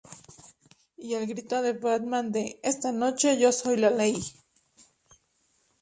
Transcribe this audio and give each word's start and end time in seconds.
Y 0.97 1.13
al 1.13 1.27
grito 1.27 1.61
de 1.61 1.73
Batman 1.73 2.31
de: 2.31 2.59
"Esta 2.63 2.91
noche 2.91 3.37
yo 3.37 3.51
soy 3.51 3.77
la 3.77 3.91
Ley. 3.91 4.15